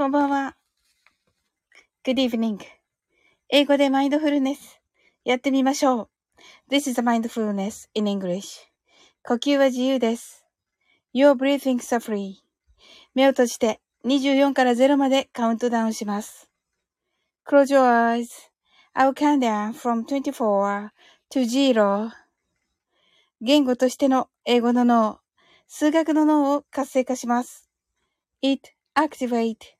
[0.00, 0.56] こんばんは。
[2.06, 2.58] Good evening.
[3.50, 4.80] 英語でマインドフルネス。
[5.26, 6.08] やってみましょう。
[6.70, 8.60] This is a mindfulness in English.
[9.22, 10.46] 呼吸は自由です。
[11.12, 12.36] Your breathings are free.
[13.14, 16.50] 目を閉じて24から0までカウントダウンします。
[17.46, 18.30] Close your eyes.
[18.96, 20.88] I'll count down from 24
[21.30, 22.10] to 0.
[23.42, 25.20] 言語としての英語の脳、
[25.68, 27.68] 数学の脳を活性化します。
[28.40, 29.79] It activate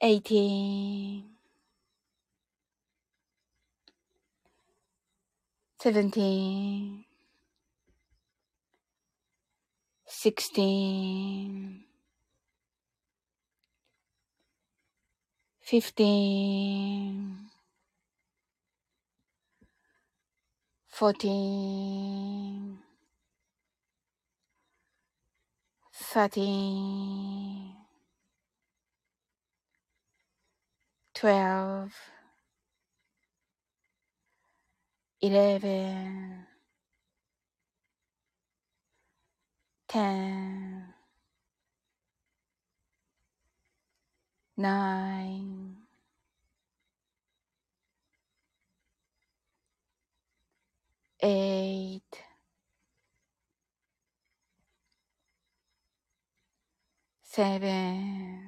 [0.00, 1.24] 18
[5.80, 7.04] 17
[10.06, 11.84] 16
[15.62, 17.50] 15
[20.90, 22.78] 14
[25.92, 27.37] 13
[31.18, 31.94] twelve,
[35.22, 36.46] eleven,
[39.88, 40.84] ten,
[44.56, 45.76] nine,
[51.22, 52.02] eight,
[57.22, 58.47] seven,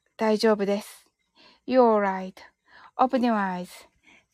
[0.21, 1.07] 大丈夫です。
[1.67, 3.69] You're right.Open your eyes.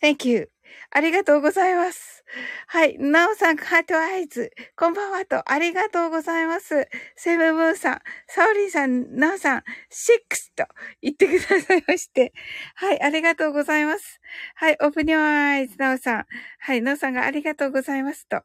[0.03, 0.49] Thank you.
[0.91, 2.25] ありがとうございます。
[2.67, 2.97] はい。
[2.99, 4.51] なおさん、ハートアイズ。
[4.75, 6.89] こんばんはと、ありがとうございます。
[7.15, 10.65] セブンブーさん、サオリンさん、なおさん、シックスと
[11.01, 12.33] 言ってくださいまして。
[12.75, 13.01] はい。
[13.01, 14.19] ありがとうございます。
[14.55, 14.77] はい。
[14.81, 16.25] オープニュアイズ、なおさん。
[16.59, 16.81] はい。
[16.81, 18.41] なおさんがありがとうございますと。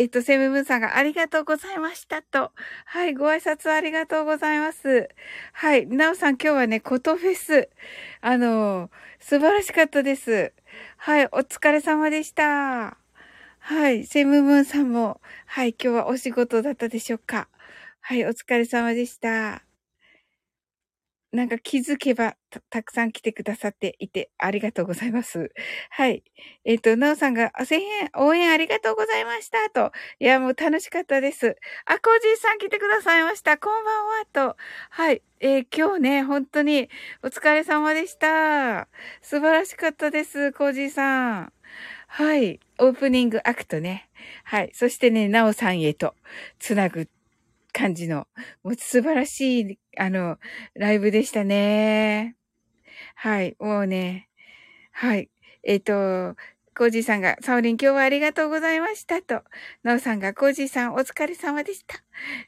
[0.00, 2.52] えっと、セムブンさんがありがとうございましたと。
[2.84, 5.08] はい、ご挨拶ありがとうございます。
[5.52, 7.68] はい、なおさん今日はね、ことフェス。
[8.20, 10.52] あの、素晴らしかったです。
[10.98, 12.96] はい、お疲れ様でした。
[13.58, 17.48] はい、セムブンさんも、はい、今日はお仕事だったでしょうか。
[18.00, 19.67] はい、お疲れ様でした。
[21.38, 22.34] なんか気づけば
[22.68, 25.52] た、くさん来てくださっていて、ありがとうございます。
[25.88, 26.24] はい。
[26.64, 29.70] えっ、ー、と、なおさんが、あ、声援、応援ありがとうございました。
[29.70, 29.92] と。
[30.18, 31.56] いや、もう楽しかったです。
[31.84, 33.56] あ、コージーさん来てくださいました。
[33.56, 34.54] こんばんは。
[34.54, 34.56] と。
[34.90, 35.22] はい。
[35.38, 36.88] えー、今日ね、本当に
[37.22, 38.88] お疲れ様でした。
[39.22, 41.52] 素晴らしかったです、コージーさん。
[42.08, 42.58] はい。
[42.80, 44.08] オープニングアクトね。
[44.42, 44.70] はい。
[44.72, 46.16] そしてね、なおさんへと
[46.58, 47.08] つなぐ
[47.78, 48.26] 感じの、
[48.64, 50.38] もう素晴らしい、あの、
[50.74, 52.34] ライブでしたね。
[53.14, 53.56] はい。
[53.60, 54.28] もうね、
[54.90, 55.30] はい。
[55.62, 56.36] えっ、ー、と、
[56.76, 59.42] コージーさんが、サオリン今日はありがとうございましたと。
[59.84, 61.98] ナオさんが、コージーさんお疲れ様でした。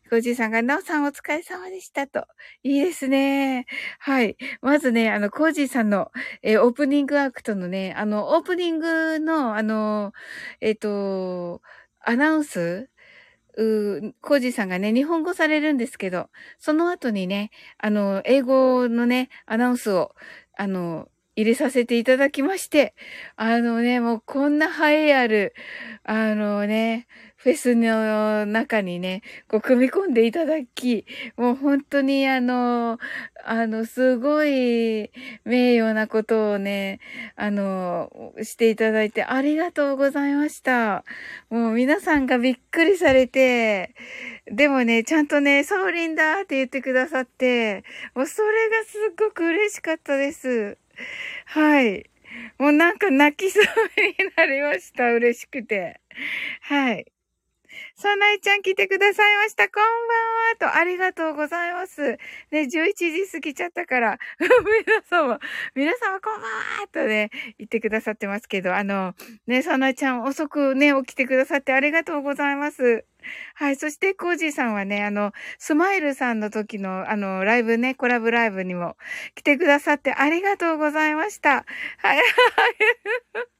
[0.09, 2.27] コージーさんが、ナオさんお疲れ様でしたと。
[2.65, 3.67] いいですね。
[4.01, 4.37] はい。
[4.63, 6.11] まずね、あの、コージーさんの、
[6.43, 10.13] えー、オープニングアクトのね、あの、オープニングの、あの、
[10.61, 11.63] えっ、ー、と、
[12.01, 12.91] アナウンス
[13.57, 20.15] う、コージーさんがね、日本語されるんですけど、その後にね、あの、英語のね、アナウンスを、
[20.57, 21.09] あの、
[21.41, 22.95] 入れさせていただきまして、
[23.37, 25.55] あのね、もうこんな栄えある、
[26.05, 27.07] あのね、
[27.43, 31.07] フェスの中にね、こう組み込んでいただき、
[31.39, 32.99] もう本当にあの、
[33.47, 35.11] あの、すごい
[35.45, 37.01] 名誉なことをね、
[37.37, 38.11] あの、
[38.43, 41.05] していただいてありがとうございました。
[41.49, 43.95] もう皆さんがびっくりされて、
[44.53, 47.85] でもね、ちゃんとね、サオリンだって言ってくださって、
[48.15, 50.77] もうそれがすっごく嬉しかったです。
[51.47, 52.11] はい。
[52.59, 53.65] もうなんか泣きそう
[54.01, 55.13] になりました。
[55.13, 56.01] 嬉しくて。
[56.63, 57.07] はい。
[58.01, 59.69] さなえちゃん来てくださいました。
[59.69, 59.85] こん
[60.63, 62.01] ばんはと、ありがとうございます。
[62.51, 65.39] ね、11時過ぎちゃったから、 皆様、
[65.75, 69.15] 皆様こんばんはとね、言ってくださってますけど、あの、
[69.47, 73.05] ね、さなえちゃん遅くね、起きてくださってありがとうございます。
[73.53, 73.77] はい。
[73.77, 78.97] そして、コージーさんはね、あの、スマイルさんの時の、あの、ライブね、コラボライブにも
[79.35, 81.67] 来てくださってありがとうございました。
[81.99, 82.23] はい。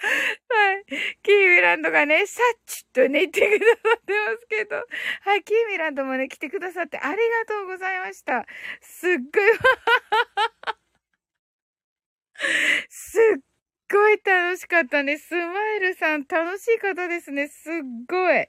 [0.00, 0.84] はい。
[1.22, 4.76] キーミランドがね、さっちとね、言ってくださってますけど。
[5.22, 5.42] はい。
[5.44, 8.46] キーミランドもね、来てくださってありがとうございました。
[8.80, 9.24] すっごい、
[12.88, 13.40] すっ
[13.90, 15.18] ごい楽しかったね。
[15.18, 17.48] スマイルさん、楽しい方ですね。
[17.48, 17.72] すっ
[18.08, 18.48] ごい。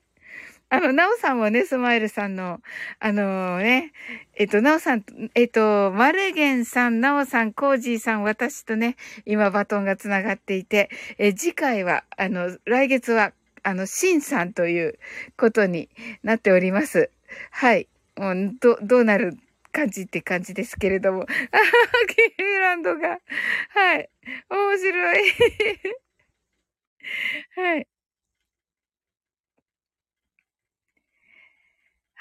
[0.71, 2.61] あの、なおさんもね、スマイルさんの、
[2.99, 3.91] あのー、ね、
[4.35, 8.95] えっと、なおさん、えっと、マルゲンさん、なおさん、コージーさん、私とね、
[9.25, 13.33] 今バトンがつながっていて、え、次回は、あの、来月は、
[13.63, 14.99] あの、シンさんという
[15.37, 15.89] ことに
[16.23, 17.09] なっております。
[17.49, 17.87] はい。
[18.15, 19.37] もう、ど、どうなる
[19.71, 21.23] 感じって感じですけれども。
[21.23, 21.27] あはは
[22.07, 23.19] キーランドが。
[23.69, 24.09] はい。
[24.49, 25.33] 面白い。
[27.55, 27.88] はい。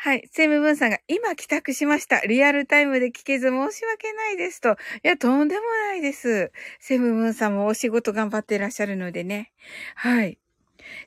[0.01, 0.29] はい。
[0.31, 2.21] セムブンさんが、今帰宅しました。
[2.21, 4.75] リアルタイムで聞けず申し訳ないですと。
[4.75, 6.53] いや、とんでもないです。
[6.79, 9.51] セムブンさんもお仕事頑張っていらっしゃるのでね。
[9.97, 10.39] はい。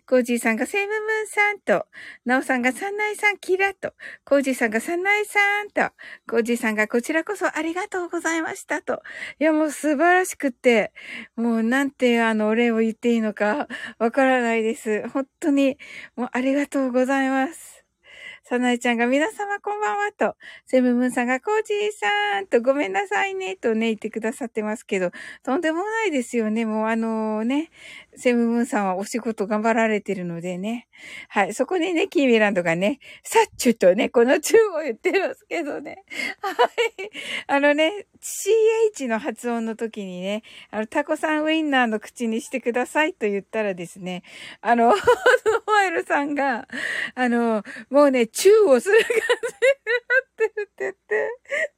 [0.05, 1.87] コージーさんがセムムーンさんと、
[2.25, 3.93] ナオさんがサンナイさんキラと、
[4.25, 5.93] コージーさんがサンナイさんと、
[6.27, 9.03] コージーさんがこちらこそありがとうございましたと。
[9.39, 10.91] いや、もう素晴らしくって、
[11.37, 15.07] もうなんてあのお礼を言っていいのかわからないです。
[15.07, 15.77] 本当に、
[16.17, 17.80] もうありがとうございます。
[18.51, 25.11] さなえちゃんが皆様こんばんはと、セムムーンさんがコージーさんとごめんなさいねとね言ってくださってますけど、
[25.41, 26.65] とんでもないですよね。
[26.65, 27.71] もうあのね、
[28.17, 30.89] セムムーンさんはお仕事頑張られてるのでね。
[31.29, 31.53] はい。
[31.53, 36.03] そこにね、キーミランドがね、サッチュとね、このチューを言ってますけどね。
[36.41, 36.55] はい。
[37.47, 44.23] あのね、CH の発音の時にね、あの、タコさんウインナーの口にしてくださいと言ったらですね、
[44.61, 45.03] あの、ス
[45.65, 46.67] マイルさんが、
[47.15, 51.29] あの、もうね、チューをする感じになってるって言って、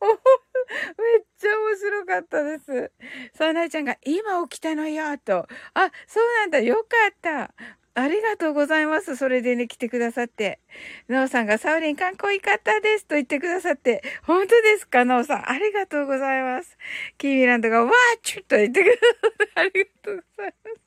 [0.02, 2.92] めっちゃ面白かったです。
[3.38, 5.46] そう、なえちゃんが、今起きたのよ、と。
[5.74, 7.54] あ、そうなんだ、よかった。
[7.96, 9.18] ありがとうございます。
[9.18, 10.62] それでね、来てくださって。
[11.10, 14.02] なおさんが、サウリン観光良かったですと言ってくださって。
[14.24, 15.04] 本当ですか？
[15.06, 15.50] なおさん。
[15.50, 16.78] ありがとうございます。
[17.18, 19.52] キーミランドが、わーちゅっと言ってくださって。
[19.56, 20.83] ありがとうございます。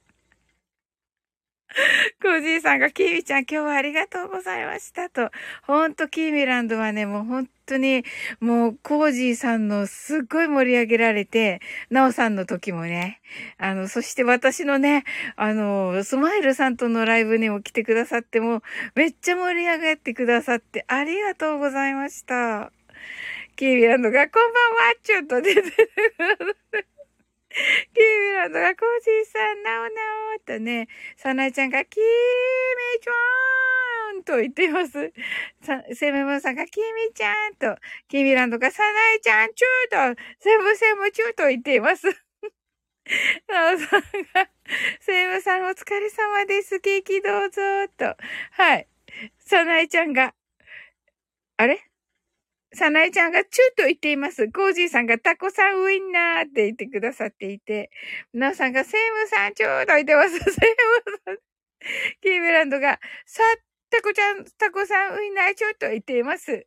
[2.22, 5.30] コージーさんが、キーミちゃん今日はありがとうございましたと。
[5.62, 8.04] ほんと、キーミランドはね、もう本当に、
[8.40, 13.20] もう、コージーさんのすっごい盛り上げられて、ナオさんの時もね、
[13.58, 15.04] あの、そして私のね、
[15.36, 18.62] あの、スマイルさんとのライブにも来てくださっても、
[18.94, 22.72] めっちゃ盛り上がってくださって、ありがとうございました。
[23.56, 26.82] キーミランドが、こんばんはちょっと出てくださって。
[26.82, 26.95] キー
[28.18, 29.90] ミランドがコージーさん、なおな
[30.36, 35.12] おとね、サナちゃんがキーミちゃんと言ってます。
[35.62, 37.76] さ、セムムさんがキミちゃんと、
[38.08, 42.06] キミランドがサナエちゃんチューと、セムセムチューと言っています。
[43.48, 44.00] なおさん
[44.34, 44.48] が、
[45.00, 46.80] セムさんお疲れ様です。
[46.80, 47.60] ケーキどうぞ
[47.96, 48.16] と。
[48.52, 48.88] はい。
[49.38, 50.34] サナエちゃんが、
[51.56, 51.80] あれ？
[52.76, 54.52] さなえちゃんがチューと言っています。
[54.52, 57.90] コージーさんがタコさんウインナーって言ってくださっていて、
[58.34, 60.38] なおさんがセームさんチューと言ってます。
[60.38, 61.38] セームさん。
[62.20, 63.42] キーベランドが、さ、
[63.88, 66.52] タコちゃん、タコさんウインナーチューと言っています。
[66.52, 66.64] はい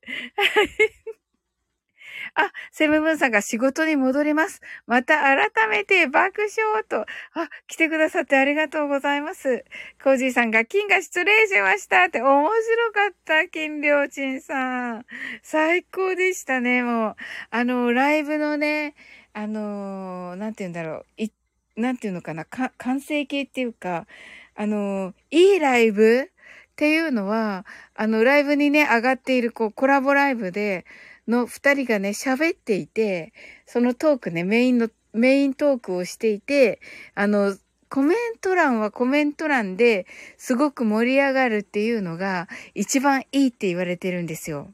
[2.36, 4.62] あ、セムブンさんが仕事に戻ります。
[4.88, 7.02] また改めて爆笑と。
[7.02, 9.66] あ、来てくださってありがとうございます。
[10.04, 15.06] コージーさんが金が失礼しましたって面白かった、金良鎮さん。
[15.44, 17.16] 最高でしたね、もう。
[17.52, 18.96] あの、ライブのね、
[19.34, 21.24] あの、なんて言うんだろう。
[21.24, 21.32] い、
[21.76, 22.46] なんて言うのかな。
[22.46, 24.08] か、完成形っていうか、
[24.56, 26.30] あの、いいライブ
[26.72, 30.86] っていうのは、あの、ライブにね、上がっている、こう、コラボライブで、
[31.30, 33.34] の二人がね、喋っていて、
[33.66, 36.82] そのトークね、メインの、メイントークをしていて、
[37.16, 37.56] あの、
[37.90, 40.06] コメント欄はコメント欄で
[40.38, 44.72] すごく盛り上がるっていうのが一番いいって言われてるんですよ。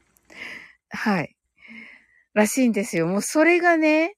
[0.90, 1.34] はい。
[2.34, 3.06] らしいんですよ。
[3.06, 4.16] もうそれがね、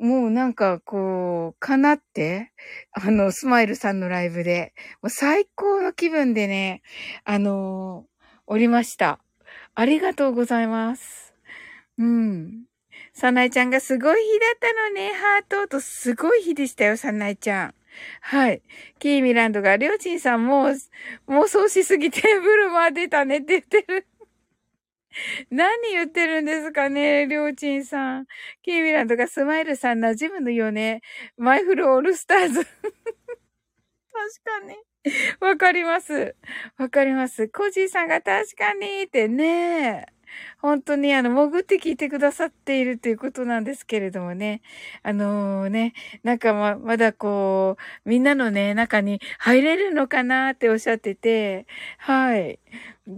[0.00, 2.52] もうなんかこう、かなって、
[2.92, 6.82] あの、スマイルさんのライブで、もう最高の気分でね、
[7.24, 9.20] あのー、おりました。
[9.74, 11.19] ありがとうございます。
[12.00, 12.64] うん。
[13.12, 15.12] さなえちゃんがすごい日だったのね。
[15.12, 17.74] ハートとすごい日でしたよ、さなえちゃん。
[18.22, 18.62] はい。
[18.98, 20.70] キーミランドが、りょうちんさんもう、
[21.28, 24.06] 妄想しすぎてブルマー出たねって言ってる。
[25.50, 28.26] 何言ってるんですかね、りょうちんさん。
[28.62, 31.02] キーミランドがスマイルさん馴染むのよね。
[31.36, 32.64] マイフルオールスターズ。
[32.64, 32.74] 確
[34.44, 34.76] かに。
[35.40, 36.36] わかります。
[36.78, 37.48] わかります。
[37.48, 40.06] コジーさんが確かにってね。
[40.58, 44.62] 本当にあの、潜って聞いてくださっているということなんですけれどもね。
[45.02, 51.66] あのー、ね、なんかま、まだこう、みんなのね、中に入れるのかなっておっしゃってて、
[51.98, 52.58] はい。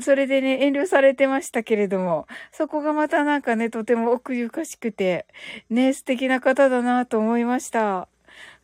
[0.01, 5.27] それでね、遠慮されてましたけれども、そこがまたなんかね、とても奥ゆかしくて、
[5.71, 8.12] ね、素敵な方だなと思いました。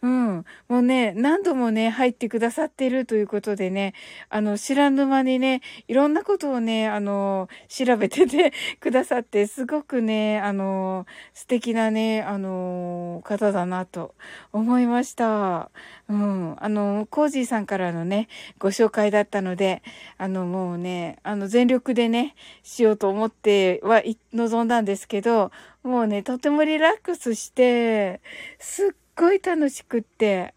[0.00, 0.44] うん。
[0.68, 3.94] もうね、何度もね、入ってくださってるということでね、
[4.28, 14.14] あの、知らぬ間にね、いろんなことをね、あの、調べてて くださって、すごくね、あの、素敵なね、あの、方だなと
[14.52, 15.70] 思いました。
[16.08, 16.56] うん。
[16.60, 18.28] あの、コージーさんからのね、
[18.60, 19.82] ご紹介だったので、
[20.16, 24.02] あの、もうね、あの、全力でね、しようと思っては、
[24.32, 25.50] 望んだんですけど、
[25.82, 28.20] もうね、とてもリラックスして、
[28.58, 30.54] すっごい楽しくって、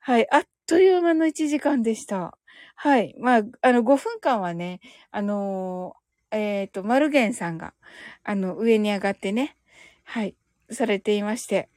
[0.00, 2.36] はい、あっという間の1時間でした。
[2.76, 3.14] はい。
[3.18, 7.74] まあ、あの、5分間はね、あのー、えっ、ー、と、マルゲンさんが、
[8.22, 9.56] あの、上に上がってね、
[10.04, 10.36] はい、
[10.70, 11.68] されていまして。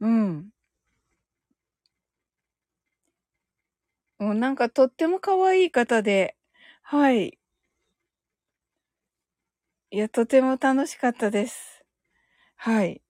[0.00, 0.50] うん。
[4.18, 6.36] もうなんかとっても可愛い方で、
[6.82, 7.38] はい。
[9.92, 11.84] いや、とても楽しかったです。
[12.56, 13.00] はい。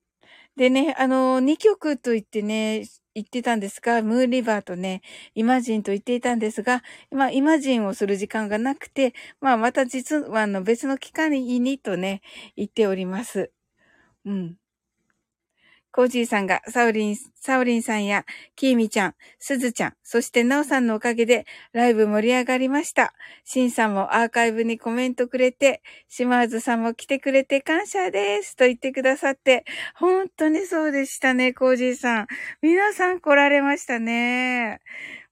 [0.56, 5.02] でね、あの、2曲と言ってね、言ってたんですが、ムーンリバーとね、
[5.34, 12.20] イマジンと言っていたんですが、まあ、イマジンをする時間がなくて、まあ、また実はあの別の機会にとね、
[12.56, 13.50] 言っております。
[14.26, 14.56] うん。
[15.92, 23.12] コージーさんが、サウリン、サウリンさんや、キーミちゃん、スズちゃん、そしてナオさんのおかげで、ライブ盛り上がりました。
[23.44, 28.56] シンさんもアーカイブにコメントくれて、シマーズさんも来てくれて感謝です。
[28.56, 29.64] と言ってくださって、
[29.96, 32.26] 本当にそうでしたね、コージーさん。
[32.62, 34.80] 皆さん来られましたね。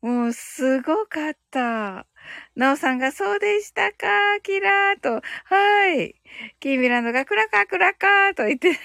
[0.00, 2.06] もう、すごかった。
[2.54, 4.06] なおさんがそうでしたか？
[4.42, 5.22] キラーと。
[5.44, 6.14] はい。
[6.60, 8.78] キーミランドがクラカクラカーと言ってね。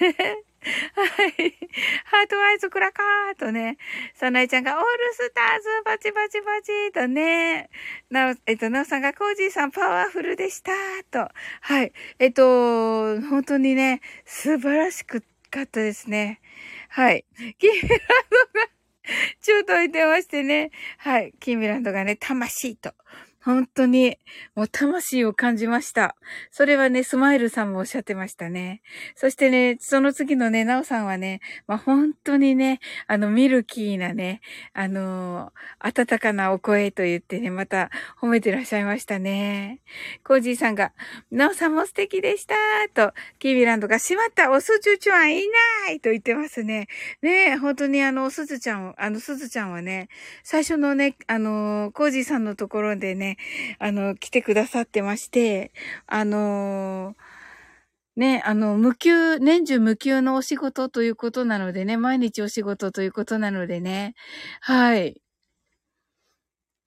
[0.64, 1.58] はい。
[2.04, 3.76] ハートアイズクラカーとね、
[4.14, 7.68] サナイちゃんがオールスターズバチバチバチとね、
[8.10, 10.72] なお、えっと、なおさんがコージーさんパワフルでした
[11.10, 11.28] と。
[11.60, 11.92] はい。
[12.18, 15.22] えっと、本当にね、素晴らしかっ
[15.66, 16.40] たですね。
[16.88, 17.24] はい。
[17.58, 17.98] キーミラン
[18.30, 18.68] ドが、
[19.40, 20.70] ちょっと言ってましてね。
[20.98, 21.34] はい。
[21.40, 22.94] キーミランドがね、魂と。
[23.44, 24.16] 本当に、
[24.54, 26.16] もう魂を感じました。
[26.50, 28.80] それはね、スマイルさんもおっしゃってましたね。
[29.16, 34.40] そしてね、その次のね、ナオさんはね、まあ、本当にね、あの、ミルキーなね、
[34.72, 39.80] あのー、温かなお声と言ってね、また褒めてらっしゃいましたね。
[40.24, 40.92] コージーさんが、
[41.30, 42.54] ナオさんも素敵でした
[42.94, 45.42] と、キービランドが、しまった、おすずちゃんい
[45.86, 46.88] ないと言ってますね。
[47.20, 50.08] ね本当にあの、おすずちゃん、あの、すずちゃんはね、
[50.42, 53.33] 最初のね、あのー、コージーさんのところでね、
[53.78, 55.72] あの、来てくださってまして、
[56.06, 57.16] あの、
[58.16, 64.14] ね、あの、無給、年中無給のお仕事ということなのでね、毎日お仕事ということなのでね、
[64.60, 65.20] はい。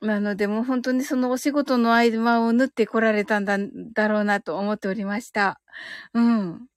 [0.02, 3.58] なので、もう本当にそのお仕事の合間を縫って来られたんだ、
[3.94, 5.60] だろうなと思っておりました。
[6.14, 6.68] うん。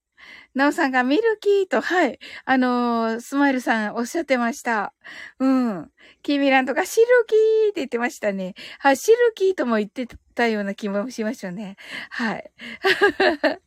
[0.54, 2.18] なおさんがミルキーと、はい。
[2.44, 4.92] あのー、スマイルさんおっしゃってました。
[5.38, 5.90] うん。
[6.22, 8.54] キーミランドがシルキーって言ってましたね。
[8.80, 8.96] はい。
[8.96, 11.76] シルキーとも言ってたような気もしましたね。
[12.10, 12.50] はい。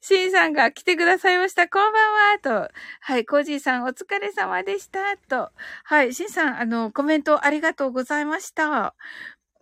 [0.00, 1.68] シンさんが来てくださいました。
[1.68, 2.38] こんばんは。
[2.38, 2.72] と。
[3.00, 3.26] はい。
[3.26, 5.16] コージーさんお疲れ様でした。
[5.16, 5.50] と。
[5.84, 6.14] はい。
[6.14, 8.94] シンさん、あの、コメントありがとうございました。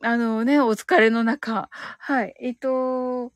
[0.05, 1.69] あのね、お疲れの中。
[1.71, 2.35] はい。
[2.41, 3.33] えっと、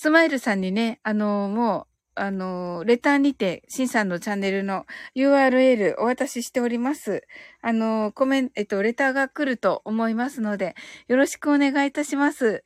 [0.00, 4.86] スマイルさんにね、あの、もう、あの、レターにて、シンさんのチャンネルの
[5.16, 7.24] URL お渡ししております。
[7.62, 10.76] あの、コメント、えっと、レターが来ると思いますので、
[11.08, 12.62] よろしくお願いいたします。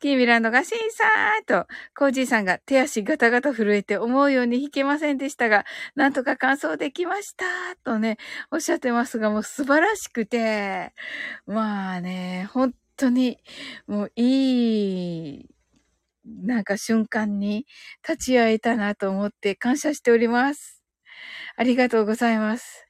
[0.00, 7.44] キーミランドがシンさーと、コージーさんが手足ガタガタ震えて思うように弾けませんでしたが、なんとか完走できました
[7.84, 8.18] とね、
[8.50, 10.92] おっしゃってますが、もう素晴らしくて、
[11.46, 13.38] まあね、本当に、
[13.86, 15.55] もういい、
[16.26, 17.66] なんか瞬間に
[18.06, 20.82] 立ち会えたなと思って感謝しております。
[21.56, 22.86] ありがとうございます。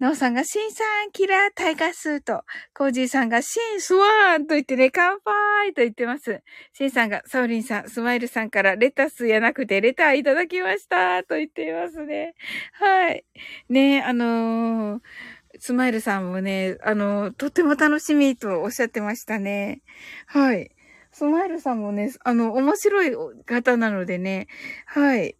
[0.00, 2.42] なおさんが、シンさん、キラー、タイガースーと、
[2.74, 6.42] コージーさんが、シン、スワーンと言ってね、乾杯と言ってます。
[6.72, 12.34] シンさんが、サウリンさん、スマイルさんからレタスやなくてレターいただきましたと言っていますね。
[12.72, 13.26] はい。
[13.68, 15.02] ねあのー、
[15.58, 19.82] スマイルさんもね、あのー、とっても楽しみとおっしゃってましたね。
[20.24, 20.70] はい。
[21.20, 23.12] スマイルさんもね、あの、面白い
[23.44, 24.46] 方なのでね、
[24.86, 25.36] はい。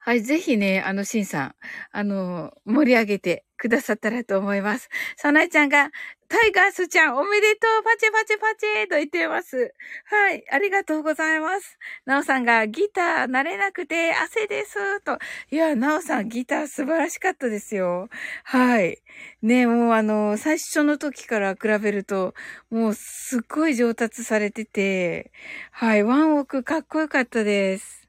[0.00, 1.54] はい、ぜひね、あの、シンさん、
[1.92, 4.88] あの、盛り上げてくださったらと思います。
[5.16, 5.92] サナイちゃんが、
[6.28, 9.72] タイガースちゃんおめでとうパチパチパチと言ってます。
[10.06, 11.78] はい、ありがとうございます。
[12.04, 15.18] ナオさんが、ギター慣れなくて汗ですと。
[15.52, 18.08] いや、ナオさんギター素晴らしかったですよ。
[18.42, 19.00] はい。
[19.42, 22.34] ね、もうあの、最初の時から比べると、
[22.70, 25.30] もうすっごい上達されてて、
[25.70, 28.01] はい、ワンオークかっこよかったです。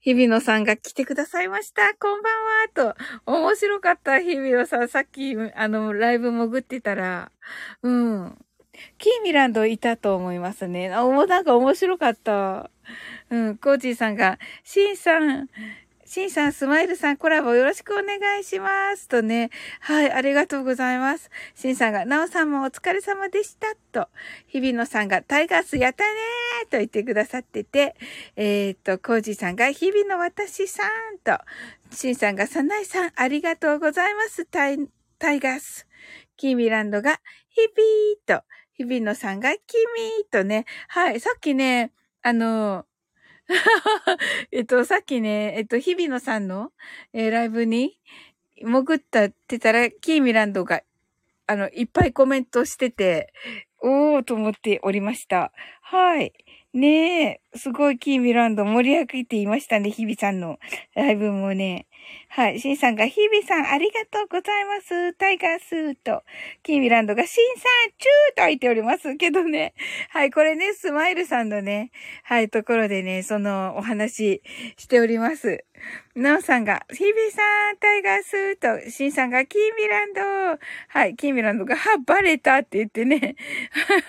[0.00, 1.92] 日比野さんが来てくださいました。
[1.94, 2.94] こんばんは。
[2.94, 2.96] と。
[3.26, 4.88] 面白かった、日比野さん。
[4.88, 7.32] さっき、あの、ライブ潜ってたら。
[7.82, 8.38] うん。
[8.98, 10.92] キーミランドいたと思いますね。
[10.94, 12.70] あ、もなんか面白かった。
[13.30, 13.56] うん。
[13.58, 15.48] コーチーさんが、シンさん、
[16.08, 19.08] シンさん、スマイルさん、コラボよろしくお願いします。
[19.08, 19.50] とね。
[19.80, 21.30] はい、ありがとうございます。
[21.54, 23.66] シンさんが、ナオさんもお疲れ様でした。
[23.92, 24.08] と。
[24.46, 27.94] 日比野さんが、タイガースやったねーと言ってくださってて、
[28.36, 31.38] えー、っと、コージさんが、日々の私さんと。
[31.94, 34.46] シンさんが、サナイさん、ありがとうございます。
[34.46, 34.78] タイ、
[35.18, 35.86] タイガース。
[36.38, 38.44] キーミランドが、ヒビーと。
[38.72, 39.58] 日比野さんが、キ
[39.94, 40.64] ミーとね。
[40.88, 41.92] はい、さっきね、
[42.22, 42.86] あの、
[44.52, 46.72] えっと、さっきね、えっと、日比野さんの、
[47.12, 47.98] えー、ライブに
[48.56, 50.82] 潜ったってたら、キーミランドが、
[51.46, 53.32] あの、いっぱいコメントしてて、
[53.80, 55.52] おーと思っておりました。
[55.82, 56.32] はい。
[56.74, 60.58] ねえ、すごいキーミランド盛り上げていましたね、日比さんの
[60.94, 61.86] ライブもね。
[62.28, 62.60] はい。
[62.60, 65.14] シンさんが、日々さん、ありがとうございます。
[65.14, 66.22] タイガースーと、
[66.62, 69.74] キーミランドが、シンさん、チューと言っておりますけどね。
[70.10, 70.30] はい。
[70.30, 71.90] これね、スマイルさんのね、
[72.22, 74.42] はい、ところでね、そのお話
[74.76, 75.64] しております。
[76.14, 80.20] ナオさんが、ヒビさん、タイガースーと、シンさんが、キーミランド。
[80.88, 83.36] はい、キーミランドが、は、バレたって言ってね。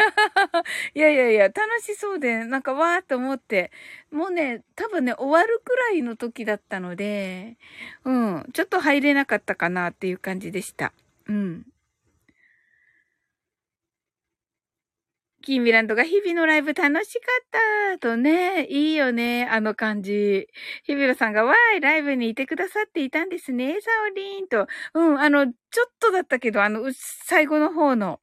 [0.95, 3.71] いやいやいや、楽しそうで、なんかわーっと思って、
[4.11, 7.57] もうね、多分ね、終わるくらいの時だったので、
[8.03, 10.93] うん、ちょっと入れなかったかなっていう感じでした。
[11.27, 11.65] うん。
[15.49, 20.47] キーミランドが日々のライブ楽しかったとね、いいよね、あの感じ。
[20.83, 24.67] 日比野さんがわーい、ライブにいてくださっていたんですね、サオリンと。
[24.93, 25.53] うん、あの、ちょ
[25.85, 26.83] っとだったけど、あの、
[27.25, 28.19] 最後の方の、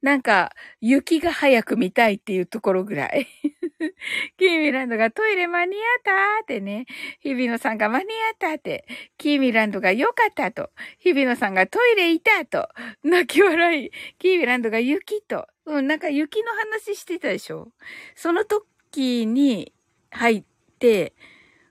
[0.00, 3.26] なんか、雪が早く見たいっていうところぐらい。
[4.38, 6.12] キーミランドがトイレ間に合った
[6.42, 6.86] ってね。
[7.20, 8.86] 日比野さんが間に合ったって。
[9.18, 10.70] キーミランドが良かったと。
[10.98, 12.68] 日比野さんがトイレいたと。
[13.02, 13.90] 泣き笑い。
[14.18, 15.46] キーミランドが雪と。
[15.70, 17.68] うん、なんか雪の話してたでしょ？
[18.16, 19.72] その時に
[20.10, 20.44] 入っ
[20.78, 21.14] て、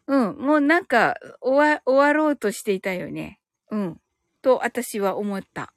[0.07, 3.39] うん、もうなんか終わ、終わろうとしていたよね。
[3.69, 4.01] うん。
[4.41, 5.73] と私は思った。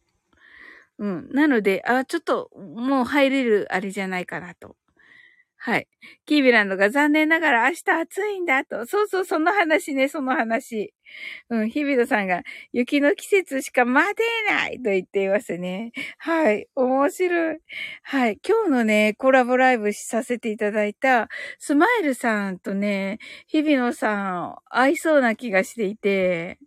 [0.98, 1.28] うん。
[1.32, 4.76] なので、あ、ちょっと、もう入れるあれじゃないかなと。
[5.64, 5.86] はい。
[6.26, 8.84] キービランドが残念ながら明日暑いんだと。
[8.84, 10.92] そうそう、その話ね、その話。
[11.50, 15.92] うん、日比野さんが雪の季節しか待てないと言っていますね。
[16.18, 16.66] はい。
[16.74, 17.58] 面白い。
[18.02, 18.38] はい。
[18.46, 21.28] 今日のね、コラボライブさせていただいた、
[21.60, 26.58] スマイルさんとね、日比野さん、合いそうな気がしていて、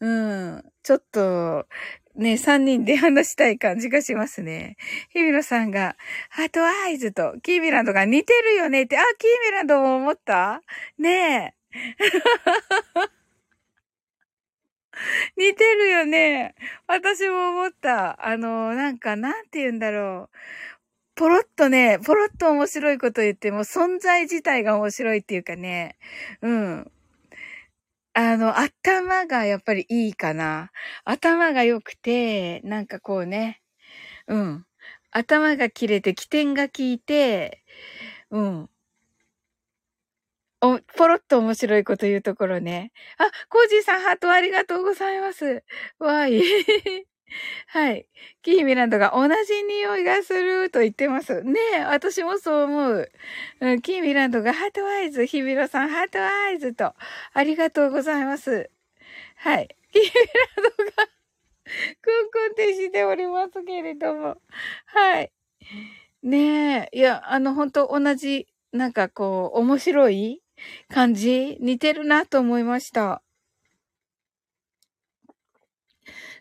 [0.00, 1.66] うん、ちょっと、
[2.16, 4.76] ね、三人で話したい感じがしますね。
[5.10, 5.96] 日比野さんが、
[6.30, 10.62] ハートアイズと、キーミランドが似てるよねって、あ、キーミランドも思った？
[10.98, 11.54] ねえ。
[15.36, 16.54] 似てるよね。
[16.86, 18.26] 私も思った。
[18.26, 20.36] あの、なんか、なんて言うんだろう。
[21.16, 25.96] ポロッとね、ポロッと面白いこと言っても、存在自体が面白いっていうかね。
[26.42, 26.92] うん。
[28.18, 30.70] あの、頭がやっぱりいいかな。
[31.04, 33.60] 頭が良くて、なんかこうね、
[34.28, 34.66] うん。
[35.12, 37.64] 頭が切れて、起点が効いて、
[38.30, 38.70] うん。
[40.62, 42.92] お、ポロッと面白いこと言うところね。
[43.18, 45.64] あ、コージーさんハートありがとうございます。
[45.98, 47.06] わーい。
[47.68, 48.06] はい。
[48.42, 51.42] キーミランドが同じ匂いがすると言ってます。
[51.42, 53.12] ねえ、私もそう思う。
[53.60, 56.94] うん、キーミランドが heart eyes、日比野さん heart eyes と、
[57.32, 58.70] ありがとうございます。
[59.36, 59.68] はい。
[59.92, 61.08] キーミランドが
[62.02, 64.36] クンクンってしておりますけれども。
[64.86, 65.32] はい。
[66.22, 70.42] ねえ、いや、あの、本当同じ、なんかこう、面白い
[70.88, 73.22] 感じ似てるなと思いました。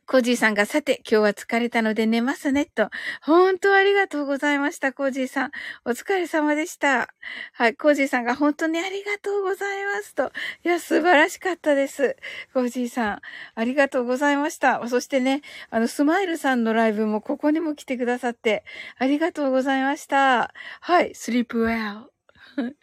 [0.07, 2.91] コージーさんが、さて、今日は疲れたので寝ますね、と。
[3.23, 5.51] 本当ありがとうございました、コージーさん。
[5.83, 7.09] お疲れ様でした。
[7.53, 10.31] はい、コージーさんが本当にありがとうございます、と。
[10.63, 12.17] いや、素晴らしかったです。
[12.53, 13.21] コージーさん、
[13.55, 14.87] ありがとうございました。
[14.87, 15.41] そしてね、
[15.71, 18.63] あの、スマイルさんのライブもここにも来てくださって、
[18.99, 20.53] ありがとうございました。
[20.81, 22.14] はい、sleep well.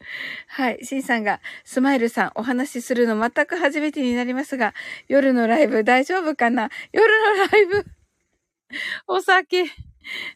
[0.48, 0.78] はい。
[0.84, 4.74] シンさんが、スマイルさん、お話しするの全く初めてになりますが、
[5.08, 6.70] 夜のライブ大丈夫かな？
[6.92, 7.06] 夜
[7.38, 7.84] のライブ
[9.06, 9.66] お酒、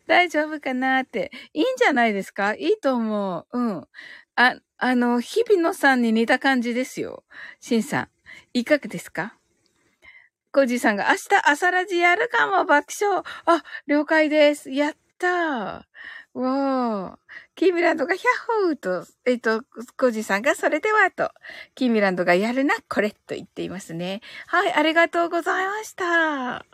[0.06, 1.30] 大丈夫かなって。
[1.52, 2.54] いいんじゃないですか？
[2.54, 3.58] いいと思う。
[3.58, 3.88] うん。
[4.36, 7.24] あ、あの、日比野さんに似た感じですよ。
[7.60, 8.08] シンさん。
[8.54, 9.36] いかがですか？
[10.52, 13.22] コージーさんが明日朝ラジやるかも爆笑。
[13.44, 14.70] あ、了解です。
[14.70, 15.84] やったー。
[16.40, 17.18] わー。
[17.56, 19.62] キーミランドがヒャッホーと、えっ、と、
[19.96, 21.30] コージさんがそれではと、
[21.74, 24.20] キーミランドがやるな、これと言っていますね。
[24.46, 26.66] はい、ありがとうございました。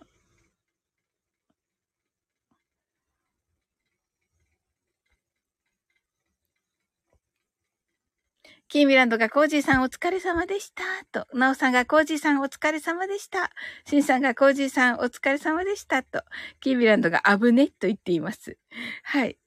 [8.69, 10.83] キーミランドがコージーさんお疲れ様でした。
[11.13, 13.51] と、ナオさんがコージーさんお疲れ様でした。
[13.87, 16.03] シンさんがコージーさんお疲れ様でした。
[16.03, 16.25] と、
[16.61, 18.57] キーミランドが危ねと言っています。
[19.05, 19.42] はい。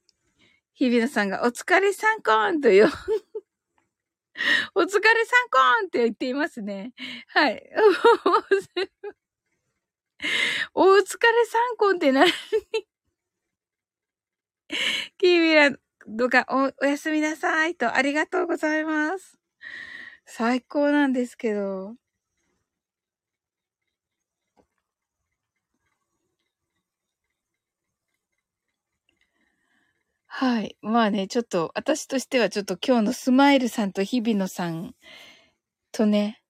[0.76, 2.88] 日比野さんがお疲れさんこーんとよ。
[4.74, 5.00] お疲れさ
[5.46, 6.92] んこーんって言っていますね。
[7.28, 7.70] はい。
[10.74, 12.30] お疲れさんこんって何
[15.16, 15.70] キービラ
[16.06, 19.38] ドがおおやすみなさいとありがとうございます。
[20.26, 21.96] 最高なんですけど。
[30.38, 30.76] はい。
[30.82, 34.94] まあね、ちょっと、私としてはちょっと今日のスマイルさんと日比野さん
[35.92, 36.42] とね、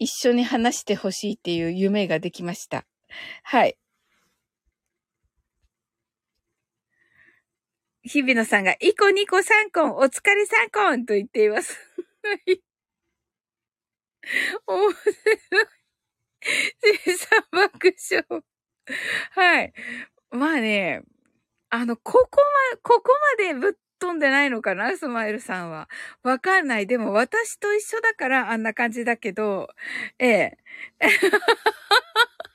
[0.00, 2.84] 一緒に話してほしいっていう夢ができました。
[3.44, 3.76] はい。
[8.02, 11.78] 日比野さんが、イコニコサンコン、お疲れサンコンと言っています。
[12.24, 12.60] はい。
[14.66, 15.66] 面白い。
[17.04, 18.42] 生産爆笑。
[19.30, 19.72] はい。
[20.30, 21.02] まあね、
[21.74, 22.38] あの、ここ
[22.72, 24.94] ま、ここまでぶっ飛んでないのかな？
[24.94, 25.88] スマイルさんは。
[26.22, 26.86] わかんない。
[26.86, 29.68] でも私と一緒だからあんな感じだけど、
[30.18, 30.58] ええ。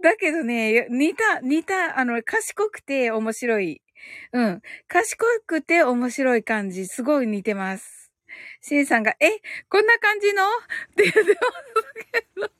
[0.00, 3.82] だけどね、似た、似た、あの、賢くて面白い。
[4.32, 4.62] うん。
[4.86, 8.12] 賢くて面白い感じ、すごい似てます。
[8.60, 9.28] シンさんが、え、
[9.68, 10.44] こんな感じの？
[10.44, 10.48] っ
[10.96, 12.50] て言ってますけど。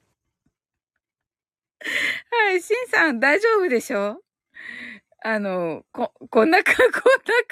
[2.31, 4.21] はい、シンさん大丈夫でしょ？
[5.25, 6.93] あの、こ、こんなか、こんな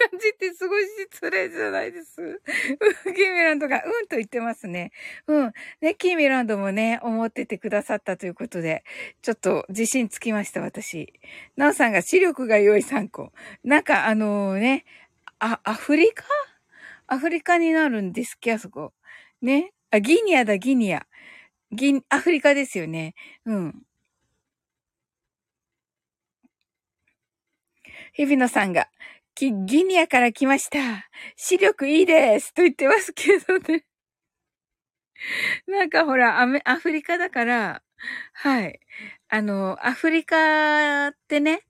[0.09, 2.23] 感じってすごい失礼じゃないです。
[2.23, 2.31] う
[3.11, 4.93] んキーミランドが、うんと言ってますね。
[5.27, 5.53] うん。
[5.81, 8.85] ね、キーミランドもね、思っててくださったということで、
[9.23, 11.13] ちょっと自信つきました、私。
[11.57, 13.33] ナオさんが視力が良い参考。
[13.65, 14.85] なんか、あのね、
[15.39, 16.25] あ、アフリカ？
[17.09, 18.93] アフリカになるんですっけ、あそこ。
[19.43, 19.73] ね？
[19.91, 21.07] あ、ギニアだ、ギニア。
[21.73, 23.15] ギ、アフリカですよね。
[23.45, 23.83] うん。
[28.17, 28.89] 日比野さんが、
[29.35, 30.79] ギニアから来ました。
[31.37, 33.85] 視力いいですと言ってますけどね。
[35.67, 37.83] なんかほら、アメ、アフリカだから、
[38.33, 38.81] はい。
[39.29, 41.67] あの、アフリカってね、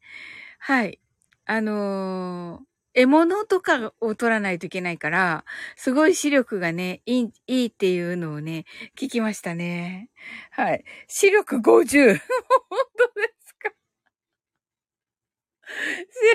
[0.61, 1.01] はい。
[1.47, 5.45] あのー獲物とかを取らないといけないから、
[5.77, 8.65] すごい視力がね、いい、いいっていうのをね、
[8.99, 10.09] 聞きましたね。
[10.51, 10.85] はい。
[11.07, 12.19] 視力50。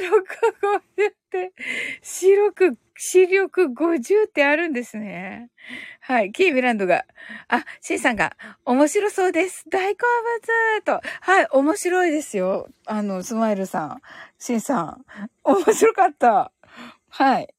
[0.01, 0.29] 白く
[0.99, 1.53] 50って、
[2.01, 5.49] 視力、視力50ってあるんですね。
[6.01, 6.31] はい。
[6.31, 7.05] キービランドが、
[7.47, 9.65] あ、シンさんが、面白そうです。
[9.69, 10.05] 大好
[10.83, 11.07] 物と。
[11.21, 11.47] はい。
[11.51, 12.67] 面白いですよ。
[12.85, 14.01] あの、スマイルさん。
[14.37, 15.05] シンさん。
[15.43, 16.51] 面白かった。
[17.09, 17.53] はい。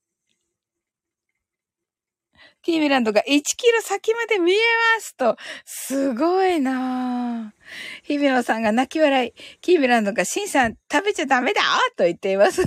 [2.62, 4.56] キーミランドが1キロ先まで見え
[4.96, 8.06] ますと、すごいなぁ。
[8.06, 9.32] 日比野さんが泣き笑い。
[9.60, 11.62] キーミランドがシンさん食べちゃダメだ
[11.96, 12.62] と言っています。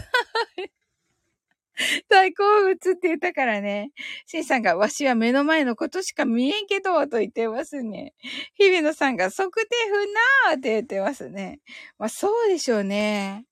[2.10, 3.92] 大好物って言ったからね。
[4.26, 8.14] シンさんが、わしは目の前のことしか見えんけど、と言ってますね。
[8.56, 11.60] 日比野さんが、測定不なーって言ってますね。
[11.98, 13.46] まあ、そうでしょうね。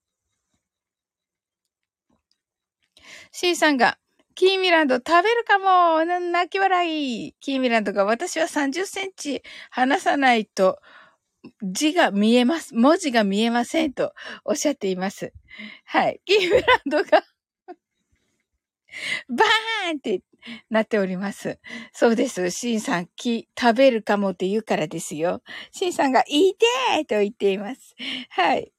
[3.32, 3.98] C さんが、
[4.34, 10.80] キーミランド食べるかも泣き笑いキーミランドが私は30センチ離さないと
[11.62, 12.74] 字が見えます。
[12.74, 14.12] 文字が見えませんと
[14.44, 15.32] おっしゃっています。
[15.84, 16.20] はい。
[16.24, 17.22] キーミランドが
[19.28, 20.22] バーンって
[20.70, 21.58] なっております。
[21.92, 22.50] そうです。
[22.50, 25.42] シンさん、き、食べるかもって言うからですよ。
[25.72, 27.94] シンさんが、いいてーと言っています。
[28.30, 28.72] はい。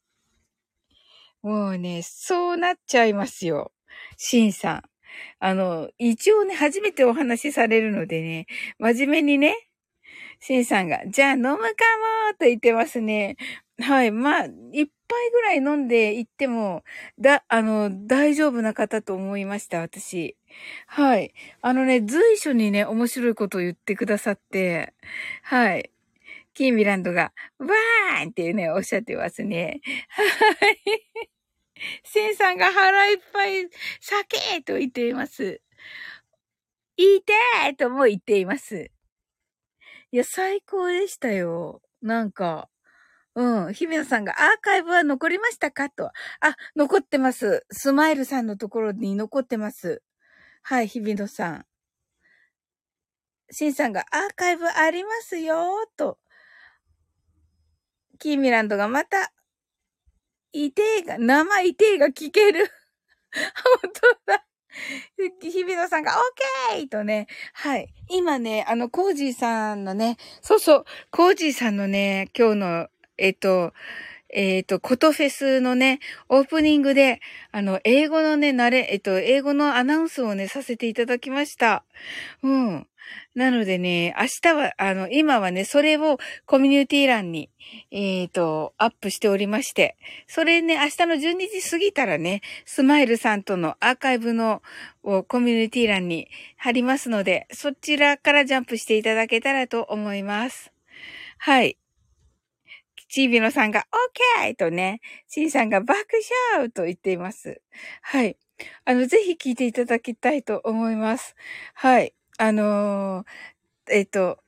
[1.42, 3.72] もうね、そうなっちゃいますよ。
[4.18, 4.95] シンさん。
[5.40, 8.48] あの、一応ね、初めてお話しされるのでね、
[8.80, 9.56] 真面目にね、
[10.40, 11.66] シンさんが、じゃあ飲むかも
[12.40, 13.38] と言ってますね。
[13.82, 14.12] はい。
[14.12, 16.84] まあ、一杯ぐらい飲んで行っても、
[17.20, 20.38] だ、あの、大丈夫な方と思いました、私。
[20.88, 21.34] はい。
[21.62, 24.94] あのね、随所にね、面白いことを言ってくださって、
[25.44, 25.92] はい。
[26.54, 29.82] キーミランドが、わーンってね、おっしゃってますね。
[30.10, 30.24] は
[30.70, 31.35] い。
[32.04, 33.70] センさんが腹いっぱい
[34.02, 35.62] 酒と言っています。
[36.98, 38.92] いてーとも言っています。
[40.12, 41.82] いや、最高でしたよ。
[42.02, 42.70] なんか、
[43.36, 43.74] うん。
[43.74, 46.08] 日比野さんがアーカイブは残りましたかと。
[46.40, 47.66] あ、残ってます。
[47.70, 50.02] スマイルさんのところに残ってます。
[50.64, 51.66] はい、日比野さん。
[53.52, 56.18] シンさんがアーカイブありますよと。
[58.20, 59.34] キーミランドがまた
[60.64, 62.72] いてーが、生いてーが聞ける。
[63.82, 63.92] 本
[64.26, 64.46] 当だ。
[65.42, 67.94] 日比野さんが、オッケーとね、はい。
[68.10, 72.88] 今ね、あの、コージーさんのね、そうそう、コージーさんのね、今日の、
[73.18, 73.74] えっと、
[74.30, 81.86] えっ、と、コトフェスのね、オープニングで、あの、英語のね、慣れ、えっと、英語のアナウンスをね、させていただきました。
[82.44, 82.88] うん。
[83.36, 87.50] なのでね、明日は、あの、今はね、それをコミュニティ欄に、
[87.92, 94.62] えっ、ー、と、アップしておりまして、それね、明日の12時過ぎたらね、スマイルさんとのアーカイブの
[95.04, 100.72] をコミュニティ欄に貼りますので、そちらからジャンプしていただけたらと思います。
[101.38, 101.78] はい。
[103.08, 105.96] チービノさんが、オッケーとね、シンさんが爆
[106.54, 107.62] 笑と言っています。
[108.02, 108.38] はい。
[108.86, 111.36] あの、ぜひ聞いていただきたいと思います。
[111.74, 112.14] はい。
[112.38, 114.40] あのー、えっと、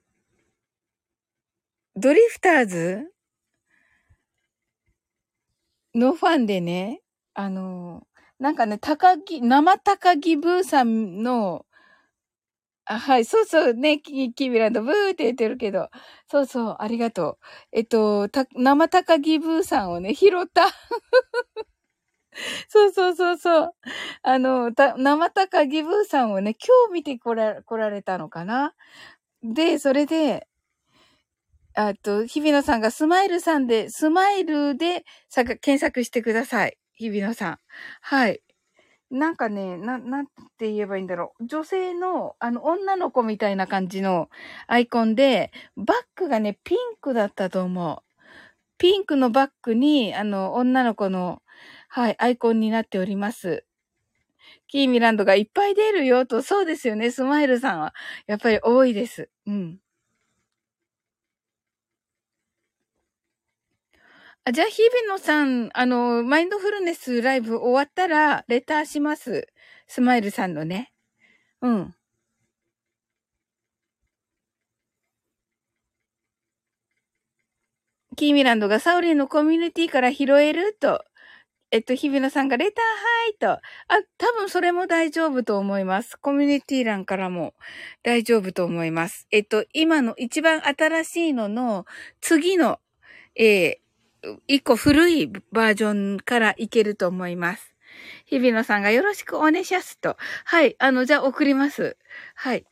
[1.96, 3.12] ドリフターズ
[5.96, 7.02] のファンでね、
[7.34, 11.66] あのー、なんかね、高木、生高木ブーさんの、
[12.86, 15.90] あ、はい、そうそう、ね、キキビランド、ブーって言ってるけど、
[16.32, 17.38] そうそう、ありがとう。
[17.74, 20.68] えっと、た、生高木ブーさんをね、拾った。
[22.70, 23.74] そうそうそうそう。
[24.24, 28.74] あの、た、生高ギブーさんをね、今日見てこら、来られたのかな？
[29.44, 30.48] で、それで、
[31.76, 35.06] あと、日比野さんがスマイルさんで、スマイルで
[35.62, 36.78] 検索してください。
[36.96, 37.60] 日比野さん。
[38.02, 38.42] はい。
[39.12, 41.48] なんかね、な、なんて言えばいいんだろう。
[41.48, 44.30] 女性の、あの、女の子みたいな感じの
[44.68, 48.04] アイコンで、バックがね、ピンクだったと思う。
[48.80, 51.42] ピンクのバックに、あの、女の子の
[51.90, 53.66] はい、アイコンになっております。
[54.68, 57.10] キーミランドがいっぱい出るよと、そうですよね。
[57.12, 57.94] スマイルさんは、
[58.28, 59.30] やっぱり多いです。
[59.46, 59.80] うん。
[64.46, 69.48] あじゃあ、日比野さん、あの、マインドフルネスライブ終わったら、レターします。
[69.88, 70.92] スマイルさんのね。
[71.62, 71.96] うん。
[78.18, 81.06] キーミランドがサウリンのコミュニティから拾えると、
[81.72, 83.52] えっと、日比野さんがレターハイと。
[83.52, 83.62] あ、
[84.18, 86.16] 多分それも大丈夫と思います。
[86.18, 87.54] コミュニティ欄からも
[88.04, 89.28] 大丈夫と思います。
[89.32, 91.86] えっと、今の一番新しいのの
[92.22, 92.80] 次の、
[93.36, 97.74] えー、一個古いバージョンからいけると思います。
[98.26, 100.18] 日比野さんがよろしくお願いしますと。
[100.46, 100.76] はい。
[100.80, 101.98] あの、じゃあ送ります。
[102.36, 102.66] はい。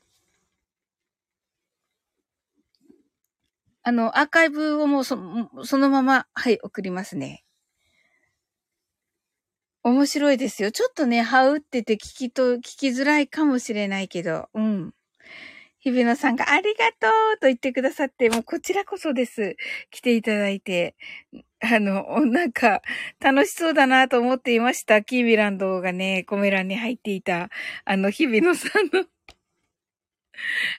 [3.83, 7.44] あの、アーカイブをもうそのまま、はい、送りますね。
[9.85, 10.71] 面白いですよ。
[10.71, 14.93] ちょっとね、はうってて聞きと、聞きづらいかもしれないけど、うん。
[15.79, 19.57] 日比野さんがありがとうと言ってくださって、もうこちらこそです。
[19.91, 20.95] 来ていただいて。
[21.61, 22.81] あの、なんか、
[23.21, 25.03] 楽しそうだなと思っていました。
[25.03, 27.49] キービランドがね、コメ欄に入っていた、
[27.85, 29.05] あの、日比野さんの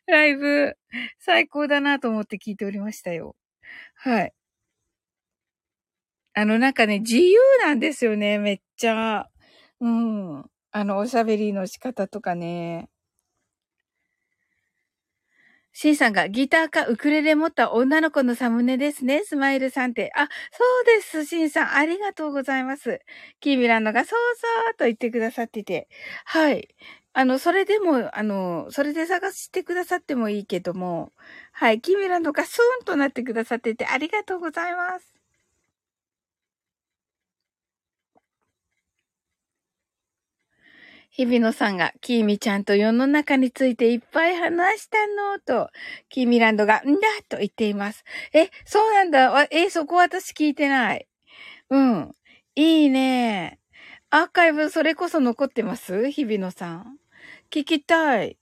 [0.06, 0.76] ライブ、
[1.18, 3.36] 最高だなと思って聞いておりましたよ。
[3.96, 4.34] はい。
[6.38, 9.26] あの、なんかね、自由なんですよね、めっちゃ。
[9.80, 10.44] うん。
[10.70, 12.90] あの、おしゃべりの仕方とかね。
[15.72, 19.22] シンさんがギターかウクレレ持った女の子のサムネですね。
[19.24, 20.12] スマイルさんって。
[20.14, 21.24] あ、そうです。
[21.24, 21.74] シンさん。
[21.74, 23.00] ありがとうございます。
[23.40, 25.88] キーミランドがそうそうと言ってくださってて。
[26.26, 26.68] はい。
[27.14, 31.12] あの、それでも、あの、それで探してくださってもいいけども、
[31.52, 35.15] はい、キーミランドがスーンとなってくださっててありがとうございます。
[41.16, 45.70] 日比野さんが、キーミちゃんと世の中についていっぱい話したの、と、
[46.10, 47.00] キーミランドが、んだ
[47.30, 48.04] と言っています。
[48.34, 49.46] え、そうなんだ。
[49.50, 51.06] え、そこ私聞いてない。
[51.70, 52.12] うん。
[52.56, 53.60] いいね。
[54.10, 56.10] アーカイブそれこそ残ってます？
[56.10, 56.98] 日比野さん。
[57.50, 58.36] 聞きたい。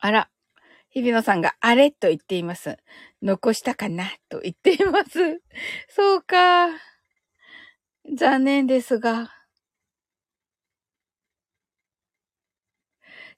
[0.00, 0.28] あら、
[0.92, 2.76] 日比野さんがあれと言っています。
[3.22, 5.40] 残したかなと言っています。
[5.88, 6.68] そうか。
[8.16, 9.30] 残念ですが。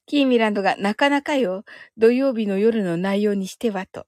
[0.06, 1.64] キーミランドがなかなかよ。
[1.96, 4.06] 土曜日の夜の内容にしてはと。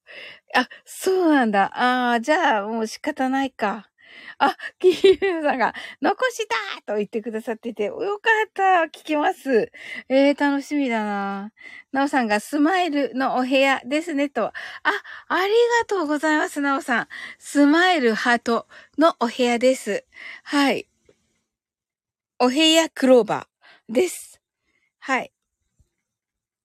[0.54, 1.72] あ、そうなんだ。
[1.74, 3.88] ああ、じゃあもう仕方ないか。
[4.38, 8.62] あ、キーミさんが、残したと言ってくださってて、よかった。
[8.86, 9.70] 聞きます。
[10.08, 11.52] えー、楽しみだな。
[11.92, 14.46] なおさんが、スマイルのお部屋ですね、と。
[14.46, 14.52] あ、
[15.28, 17.08] ありがとうございます、なおさん。
[17.38, 18.66] スマイルハート
[18.98, 20.04] のお部屋です。
[20.42, 20.88] はい。
[22.38, 24.40] お部屋クローバーです。
[24.98, 25.32] はい。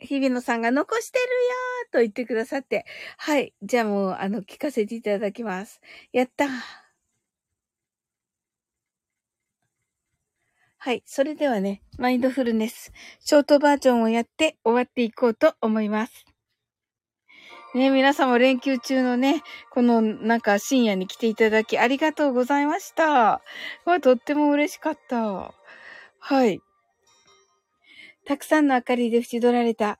[0.01, 2.85] 日比野さんが残してるよーと言ってくださって。
[3.17, 3.53] はい。
[3.61, 5.79] じゃあもう、あの、聞かせていただきます。
[6.11, 6.80] やったー。
[10.83, 11.03] はい。
[11.05, 16.25] それではね、マインドフルネス、ショートバージョンをやって終わっていこうと思います。
[17.75, 23.43] ね、皆様連休中のね、このなんか深夜に来ていただきありがとうございました。
[23.85, 25.53] わ、とっても嬉しかった。
[26.17, 26.59] はい。
[28.25, 29.99] たくさんの明かりで縁取られた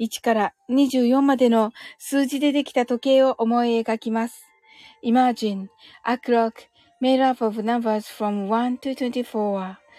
[0.00, 4.46] 1から24までの数字でできた時計を思い描きます。
[5.04, 5.66] Imagine
[6.04, 6.52] a clock
[7.02, 9.82] made up of numbers from 1 to 24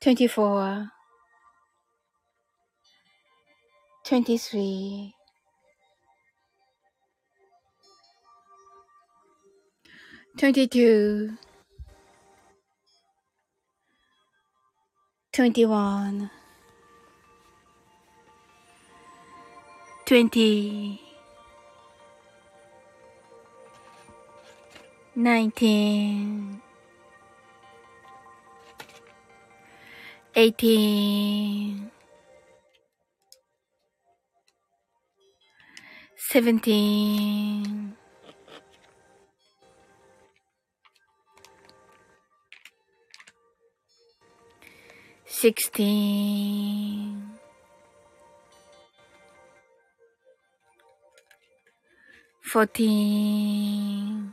[0.00, 0.92] 24
[4.04, 5.14] 23
[10.36, 11.36] 22
[15.32, 16.30] 21
[20.06, 21.00] 20
[25.16, 26.67] 19
[30.38, 31.90] eighteen,
[36.30, 37.96] seventeen,
[45.26, 46.38] sixteen,
[52.42, 54.32] fourteen,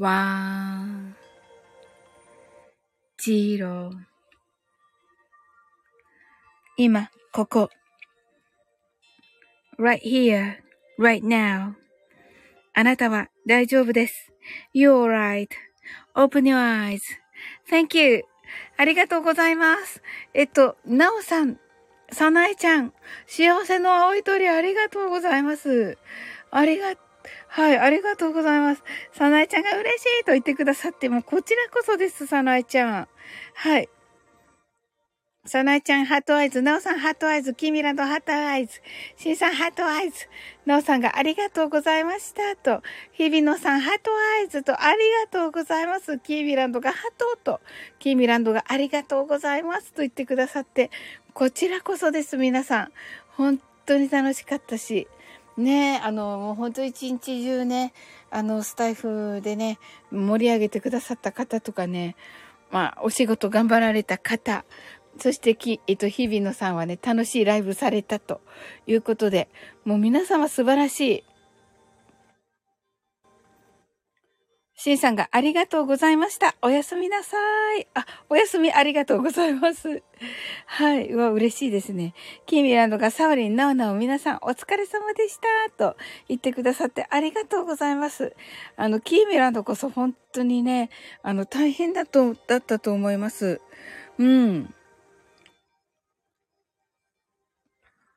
[0.00, 1.14] one,
[3.22, 3.92] zero
[6.78, 7.68] 今、ここ。
[9.78, 10.54] right here,
[10.98, 11.74] right now.
[12.72, 14.32] あなたは大丈夫です。
[14.74, 15.04] You're
[16.14, 16.56] right.Open your
[17.68, 18.24] eyes.Thank you.
[18.78, 20.02] ありがとうございます。
[20.32, 21.58] えっと、なおさん、
[22.10, 22.94] さなえちゃん、
[23.26, 25.98] 幸せの青い鳥ありがとうございます。
[26.50, 27.09] ありがとう、
[27.48, 28.82] はい、ありがとうございます。
[29.12, 33.08] さなえちゃんが嬉しいと言ってくださって、もうこちらこそです、さなえちゃん。
[33.54, 33.88] はい。
[35.46, 36.60] さなえちゃん、 heart eyes。
[36.60, 37.54] なおさん、 heart eyes。
[37.54, 38.82] キミランド、 heart eyes。
[39.16, 40.28] シンさん、 heart eyes。
[40.66, 42.56] なおさんがありがとうございました。
[42.56, 42.82] と。
[43.12, 44.62] 日比野さん、 heart eyes。
[44.62, 46.18] と、ありがとうございます。
[46.18, 47.60] キーミランドがハートと。
[47.98, 49.94] キーミランドがありがとうございます。
[49.94, 50.90] と言ってくださって。
[51.32, 52.92] こちらこそです、皆さん。
[53.30, 55.08] 本当に楽しかったし。
[55.60, 57.92] ね、あの、もう本当一日中ね、
[58.30, 59.78] あの、スタイフでね、
[60.10, 62.16] 盛り上げてくださった方とかね、
[62.70, 64.64] まあ、お仕事頑張られた方、
[65.18, 68.40] そしてき、えっと、日比野さんはね、楽しいライブされたと
[68.86, 69.48] いうことで、
[69.84, 71.24] もう皆様素晴らしい。
[74.82, 76.56] シンさんがありがとうございました。
[76.62, 77.36] おやすみなさ
[77.78, 77.86] い。
[77.92, 80.02] あ、おやすみありがとうございます。
[80.64, 81.10] はい。
[81.10, 82.14] うわ、嬉しいですね。
[82.46, 85.70] キーミランドがサオリン、ナオナオ皆さんお疲れ様でした。
[85.76, 88.34] と言ってくださってありがとうございます。
[88.76, 90.88] あの、キーミランドこそ本当にね、
[91.22, 93.60] あの、大変だと、だったと思います。
[94.16, 94.74] うん。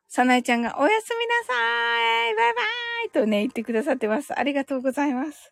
[0.07, 2.61] さなえちゃんがおやすみなさいバイバ
[3.07, 4.33] イとね、言ってくださってます。
[4.39, 5.51] ありがとうございます。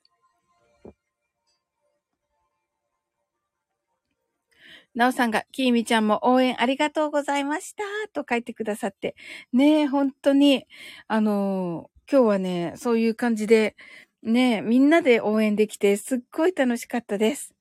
[4.95, 7.83] なおさんが、きーみちゃんも応援ありがとうございました
[8.13, 9.15] と書いてくださって。
[9.53, 10.65] ねえ、本当に、
[11.07, 13.77] あのー今日はね、そういう感じで、
[14.21, 17.53] ねえ、みんなで応援できて、すっごい楽しかったです。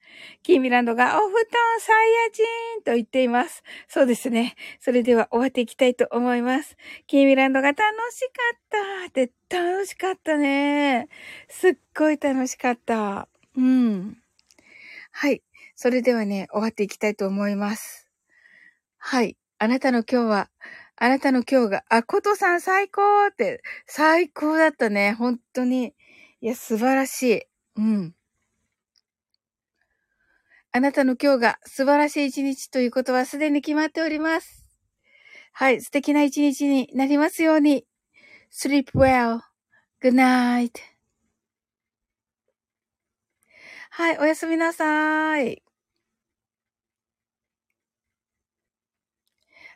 [0.43, 2.45] キーミランドが、お布団サイヤ人
[2.85, 3.63] と言っています。
[3.87, 4.57] そうですね。
[4.81, 6.77] それでは終わっていきたいと思います。
[7.07, 7.79] キーミランドが楽
[8.13, 8.61] しかっ
[9.05, 11.09] たって、楽しかったね。
[11.49, 13.29] すっごい楽しかった。
[13.57, 14.17] うん。
[15.13, 15.43] はい。
[15.83, 18.07] それではね、終わっていきたいと思います。
[18.99, 19.39] はい。
[19.59, 20.51] あなたの今日は、
[20.97, 25.15] あなたの今日が、あ、ことさん最高って、最高だったね。
[25.15, 25.95] 本当に。
[26.43, 27.43] いや、素晴らしい。
[27.77, 28.15] うん。
[30.73, 34.67] あなたの今日が素晴らしい一日ということはすでに決まっております。
[35.55, 35.81] はい。
[35.81, 37.87] 素敵な一日になりますように。
[38.53, 39.41] sleep well.
[40.03, 40.73] good night.
[43.89, 44.19] はい。
[44.19, 45.63] おやすみなさい。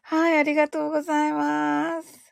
[0.06, 0.38] はい。
[0.38, 2.23] ありがとうございます。